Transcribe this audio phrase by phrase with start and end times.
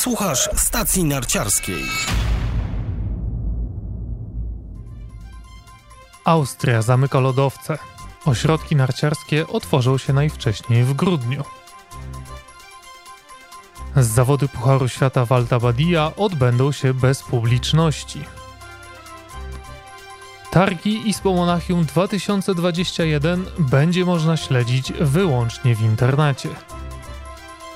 [0.00, 1.82] Słuchasz stacji narciarskiej.
[6.24, 7.78] Austria zamyka lodowce.
[8.24, 11.44] Ośrodki narciarskie otworzą się najwcześniej w grudniu.
[13.96, 18.24] Z zawody Pucharu Świata Walta Badia odbędą się bez publiczności.
[20.50, 26.48] Targi ISPO Monachium 2021 będzie można śledzić wyłącznie w internecie.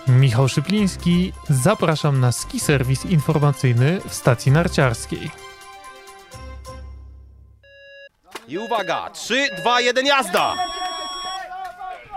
[0.08, 5.30] Michał Szypliński, zapraszam na ski serwis informacyjny w stacji narciarskiej.
[8.48, 10.54] I uwaga, 3, 2, 1, jazda!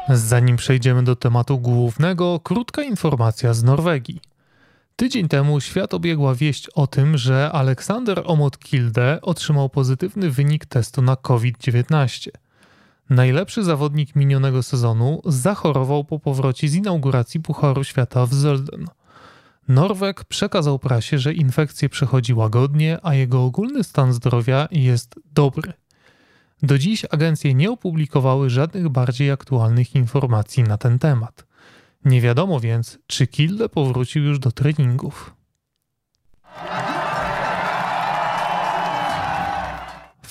[0.09, 4.21] Zanim przejdziemy do tematu głównego, krótka informacja z Norwegii.
[4.95, 11.01] Tydzień temu świat obiegła wieść o tym, że Aleksander Omot Kilde otrzymał pozytywny wynik testu
[11.01, 12.29] na COVID-19.
[13.09, 18.85] Najlepszy zawodnik minionego sezonu zachorował po powrocie z inauguracji Pucharu Świata w Zölden.
[19.67, 25.73] Norweg przekazał prasie, że infekcję przechodzi łagodnie, a jego ogólny stan zdrowia jest dobry.
[26.63, 31.45] Do dziś agencje nie opublikowały żadnych bardziej aktualnych informacji na ten temat.
[32.05, 35.37] Nie wiadomo więc, czy Kilde powrócił już do treningów.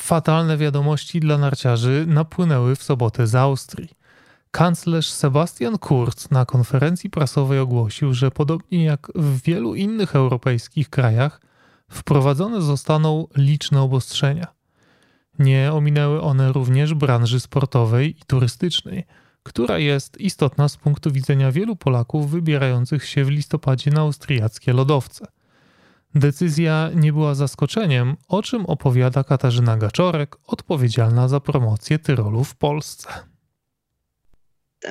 [0.07, 3.89] Fatalne wiadomości dla narciarzy napłynęły w sobotę z Austrii.
[4.51, 11.41] Kanclerz Sebastian Kurz na konferencji prasowej ogłosił, że podobnie jak w wielu innych europejskich krajach,
[11.91, 14.47] wprowadzone zostaną liczne obostrzenia.
[15.39, 19.05] Nie ominęły one również branży sportowej i turystycznej,
[19.43, 25.27] która jest istotna z punktu widzenia wielu Polaków wybierających się w listopadzie na austriackie lodowce.
[26.15, 33.09] Decyzja nie była zaskoczeniem, o czym opowiada Katarzyna Gaczorek, odpowiedzialna za promocję Tyrolu w Polsce.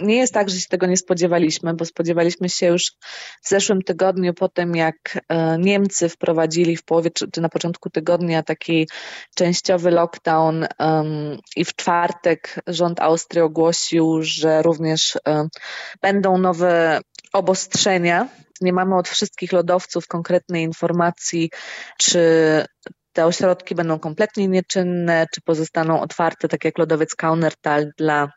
[0.01, 2.91] Nie jest tak, że się tego nie spodziewaliśmy, bo spodziewaliśmy się już
[3.41, 8.43] w zeszłym tygodniu po tym, jak e, Niemcy wprowadzili w połowie czy na początku tygodnia
[8.43, 8.87] taki
[9.35, 10.65] częściowy lockdown
[11.55, 15.17] i w czwartek rząd Austrii ogłosił, że również
[16.01, 17.01] będą nowe
[17.35, 18.27] obostrzenia.
[18.61, 21.49] Nie mamy od wszystkich lodowców konkretnej informacji,
[21.97, 22.19] czy
[23.13, 28.29] te ośrodki będą kompletnie nieczynne, czy pozostaną otwarte, tak jak lodowiec Kaunertal dla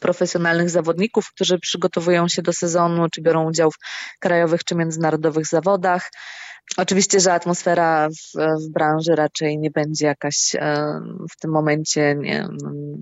[0.00, 3.78] profesjonalnych zawodników, którzy przygotowują się do sezonu, czy biorą udział w
[4.20, 6.10] krajowych czy międzynarodowych zawodach.
[6.76, 10.56] Oczywiście, że atmosfera w, w, branży raczej nie będzie jakaś
[11.32, 12.48] w tym momencie, nie,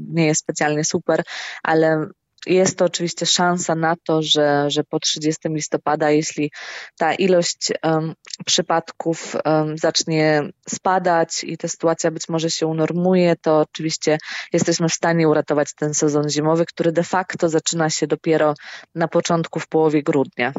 [0.08, 1.22] nie jest specjalnie super,
[1.62, 2.06] ale
[2.46, 6.50] jest to oczywiście szansa na to, że, że po 30 listopada, jeśli
[6.98, 8.14] ta ilość um,
[8.46, 14.18] przypadków um, zacznie spadać i ta sytuacja być może się unormuje, to oczywiście
[14.52, 18.54] jesteśmy w stanie uratować ten sezon zimowy, który de facto zaczyna się dopiero
[18.94, 20.52] na początku, w połowie grudnia.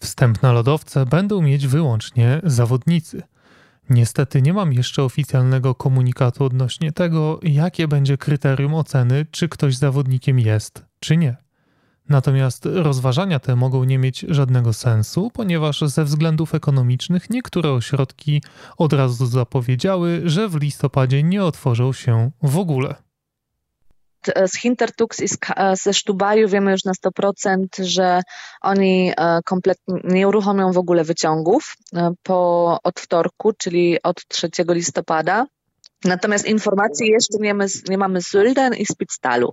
[0.00, 3.22] Wstęp na lodowce będą mieć wyłącznie zawodnicy.
[3.90, 10.38] Niestety nie mam jeszcze oficjalnego komunikatu odnośnie tego, jakie będzie kryterium oceny, czy ktoś zawodnikiem
[10.38, 11.36] jest, czy nie.
[12.08, 18.42] Natomiast rozważania te mogą nie mieć żadnego sensu, ponieważ ze względów ekonomicznych niektóre ośrodki
[18.76, 23.07] od razu zapowiedziały, że w listopadzie nie otworzą się w ogóle.
[24.46, 25.28] Z Hintertux i
[25.82, 28.22] ze Sztubaju wiemy już na 100%, że
[28.60, 34.48] oni e, kompletnie nie uruchomią w ogóle wyciągów e, po, od wtorku, czyli od 3
[34.68, 35.46] listopada.
[36.04, 39.52] Natomiast informacji jeszcze nie, mamy, nie mamy z Sylden i Spitstalu.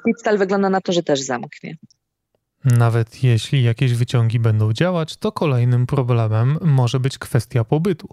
[0.00, 1.76] Spitztal wygląda na to, że też zamknie.
[2.64, 8.08] Nawet jeśli jakieś wyciągi będą działać, to kolejnym problemem może być kwestia pobytu.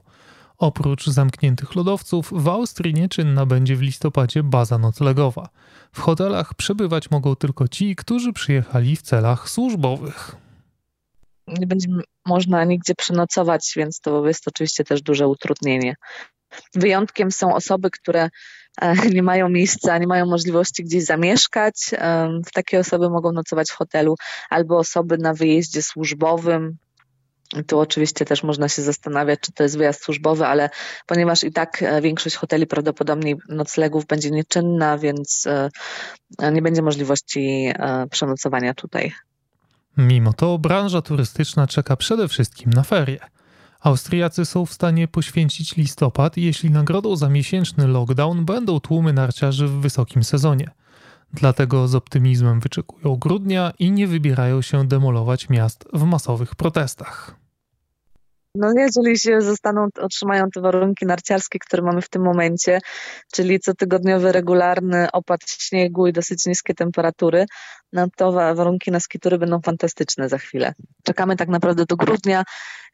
[0.58, 5.50] Oprócz zamkniętych lodowców, w Austrii nieczynna będzie w listopadzie baza noclegowa.
[5.92, 10.36] W hotelach przebywać mogą tylko ci, którzy przyjechali w celach służbowych.
[11.48, 11.88] Nie będzie
[12.26, 15.96] można nigdzie przenocować, więc to jest oczywiście też duże utrudnienie.
[16.76, 18.30] Wyjątkiem są osoby, które
[18.82, 21.76] e, nie mają miejsca, nie mają możliwości gdzieś zamieszkać.
[22.54, 24.16] Takie osoby mogą nocować w hotelu,
[24.50, 26.78] albo osoby na wyjeździe służbowym,
[27.68, 30.70] tu oczywiście też można się zastanawiać, czy to jest wyjazd służbowy, ale
[31.06, 35.48] ponieważ i tak e, większość hoteli prawdopodobnie noclegów będzie nieczynna, więc
[36.40, 39.12] e, nie będzie możliwości e, przenocowania tutaj.
[39.98, 43.20] Mimo to branża turystyczna czeka przede wszystkim na ferie.
[43.80, 49.72] Austriacy są w stanie poświęcić listopad, jeśli nagrodą za miesięczny lockdown będą tłumy narciarzy w
[49.72, 50.70] wysokim sezonie.
[51.34, 57.47] Dlatego z optymizmem wyczekują grudnia i nie wybierają się demolować miast w masowych protestach.
[58.58, 62.80] No jeżeli się zostaną, otrzymają te warunki narciarskie, które mamy w tym momencie,
[63.34, 67.46] czyli cotygodniowy regularny opad śniegu i dosyć niskie temperatury,
[67.94, 70.74] no to warunki na skitury będą fantastyczne za chwilę.
[71.04, 72.44] Czekamy tak naprawdę do grudnia.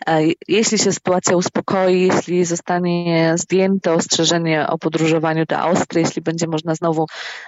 [0.08, 6.48] E, jeśli się sytuacja uspokoi, jeśli zostanie zdjęte ostrzeżenie o podróżowaniu do Austrii, jeśli będzie
[6.48, 7.06] można znowu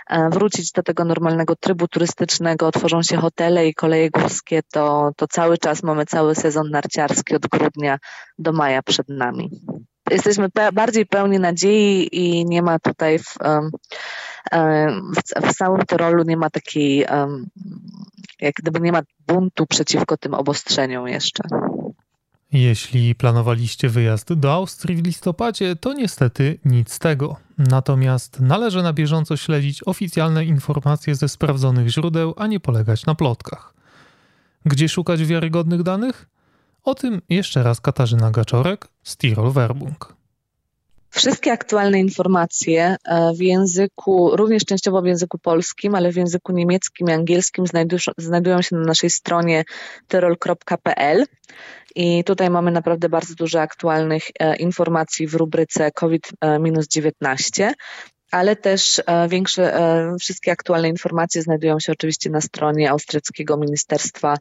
[0.09, 5.27] e, wrócić do tego normalnego trybu turystycznego, otworzą się hotele i koleje górskie, to, to
[5.27, 7.97] cały czas mamy cały sezon narciarski od grudnia
[8.37, 9.49] do maja przed nami.
[10.11, 13.37] Jesteśmy pe bardziej pełni nadziei i nie ma tutaj w,
[15.15, 17.05] w, w całym Tyrolu nie ma takiej,
[18.41, 21.43] jak gdyby nie ma buntu przeciwko tym obostrzeniom jeszcze.
[22.51, 27.35] Jeśli planowaliście wyjazd do Austrii w listopadzie, to niestety nic z tego.
[27.57, 33.73] Natomiast należy na bieżąco śledzić oficjalne informacje ze sprawdzonych źródeł, a nie polegać na plotkach.
[34.65, 36.27] Gdzie szukać wiarygodnych danych?
[36.85, 40.15] O tym jeszcze raz Katarzyna Gaczorek z Tirol Werbung.
[41.09, 47.07] Wszystkie aktualne informacje e, w języku, również częściowo w języku polskim, ale w języku niemieckim
[47.07, 47.65] i angielskim
[48.17, 49.63] znajdują się na naszej stronie
[50.07, 51.25] tyrol.pl
[51.95, 57.73] i tutaj mamy naprawdę bardzo dużo aktualnych e, informacji w rubryce COVID-19
[58.31, 59.73] ale też e, większe,
[60.19, 64.37] wszystkie aktualne informacje znajdują się oczywiście na stronie Austriackiego Ministerstwa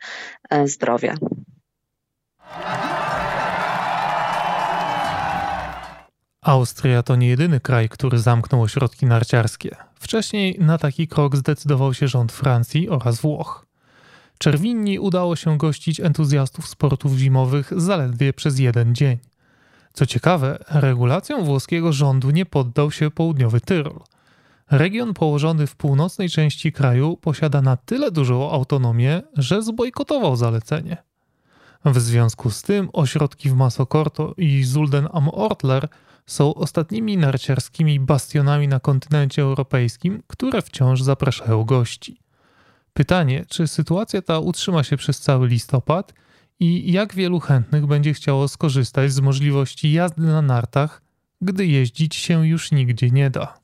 [0.64, 1.14] Zdrowia.
[6.44, 9.76] Austria to nie jedyny kraj, który zamknął ośrodki narciarskie.
[9.94, 13.66] Wcześniej na taki krok zdecydował się rząd Francji oraz Włoch.
[14.38, 19.18] Czerwinni udało się gościć entuzjastów sportów zimowych zaledwie przez jeden dzień.
[19.92, 24.00] Co ciekawe, regulacjom włoskiego rządu nie poddał się południowy Tyrol.
[24.70, 31.13] Region położony w północnej części kraju posiada na tyle dużą autonomię, że zbojkotował zalecenie.
[31.84, 35.88] W związku z tym ośrodki w Masokorto i Zulden am Ortler
[36.26, 42.20] są ostatnimi narciarskimi bastionami na kontynencie europejskim, które wciąż zapraszają gości.
[42.92, 46.14] Pytanie, czy sytuacja ta utrzyma się przez cały listopad
[46.60, 51.02] i jak wielu chętnych będzie chciało skorzystać z możliwości jazdy na nartach,
[51.40, 53.63] gdy jeździć się już nigdzie nie da.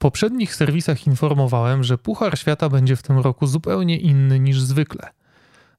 [0.00, 5.08] Poprzednich serwisach informowałem, że Puchar Świata będzie w tym roku zupełnie inny niż zwykle–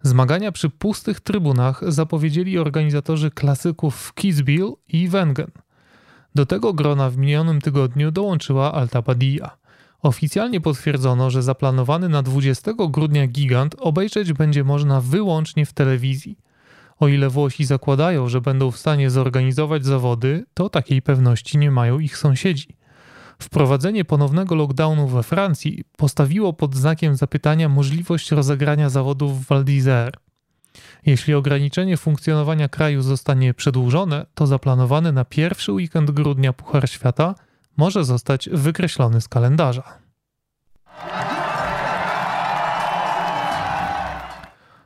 [0.03, 5.51] Zmagania przy pustych trybunach zapowiedzieli organizatorzy klasyków Kitzbühel i Wengen.
[6.35, 9.57] Do tego grona w minionym tygodniu dołączyła Alta Badia.
[10.01, 16.38] Oficjalnie potwierdzono, że zaplanowany na 20 grudnia gigant obejrzeć będzie można wyłącznie w telewizji.
[17.00, 22.00] O ile Włosi zakładają, że będą w stanie zorganizować zawody, to takiej pewności nie mają
[22.00, 22.67] ich sąsiedzi.
[23.41, 30.11] Wprowadzenie ponownego lockdownu we Francji postawiło pod znakiem zapytania możliwość rozegrania zawodów w Val d'Isère.
[31.05, 37.35] Jeśli ograniczenie funkcjonowania kraju zostanie przedłużone, to zaplanowany na pierwszy weekend grudnia Puchar Świata
[37.77, 39.83] może zostać wykreślony z kalendarza.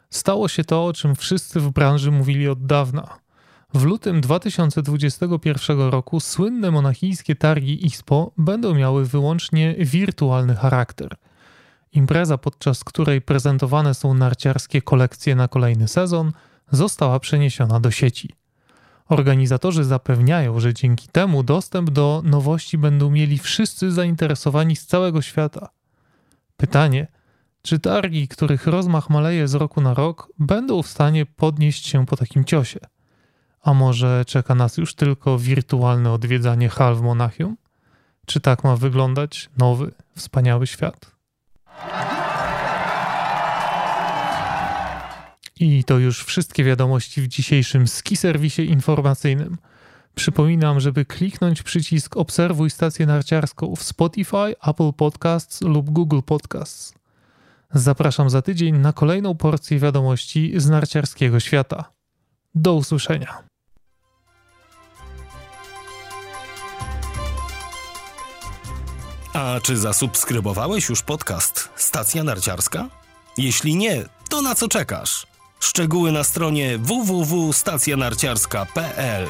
[0.10, 3.25] Stało się to, o czym wszyscy w branży mówili od dawna.
[3.76, 11.16] W lutym 2021 roku słynne monachijskie targi ISPO będą miały wyłącznie wirtualny charakter.
[11.94, 16.32] Impreza, podczas której prezentowane są narciarskie kolekcje na kolejny sezon,
[16.72, 18.30] została przeniesiona do sieci.
[19.10, 25.70] Organizatorzy zapewniają, że dzięki temu dostęp do nowości będą mieli wszyscy zainteresowani z całego świata.
[26.58, 27.08] Pytanie,
[27.62, 32.18] czy targi, których rozmach maleje z roku na rok, będą w stanie podnieść się po
[32.18, 32.80] takim ciosie?
[33.66, 37.58] A może czeka nas już tylko wirtualne odwiedzanie hal w Monachium?
[38.26, 41.16] Czy tak ma wyglądać nowy, wspaniały świat?
[45.60, 49.58] I to już wszystkie wiadomości w dzisiejszym ski serwisie informacyjnym.
[50.16, 56.94] Przypominam, żeby kliknąć przycisk Obserwuj stację narciarską w Spotify, Apple Podcasts lub Google Podcasts.
[57.72, 61.92] Zapraszam za tydzień na kolejną porcję wiadomości z narciarskiego świata.
[62.56, 63.45] Do usłyszenia.
[69.36, 72.90] A czy zasubskrybowałeś już podcast Stacja Narciarska?
[73.38, 75.28] Jeśli nie, to na co czekasz?
[75.60, 79.28] Szczegóły na stronie www.stacjanarciarska.pl